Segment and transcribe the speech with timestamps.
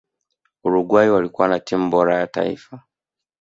[0.63, 2.83] uruguay walikuwa na timu bora ya taifa